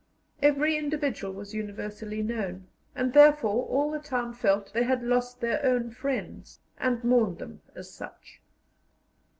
Every 0.41 0.77
individual 0.77 1.31
was 1.31 1.53
universally 1.53 2.23
known, 2.23 2.65
and 2.95 3.13
therefore 3.13 3.67
all 3.67 3.91
the 3.91 3.99
town 3.99 4.33
felt 4.33 4.73
they 4.73 4.81
had 4.81 5.03
lost 5.03 5.41
their 5.41 5.63
own 5.63 5.91
friends, 5.91 6.59
and 6.79 7.03
mourned 7.03 7.37
them 7.37 7.61
as 7.75 7.91
such. 7.93 8.41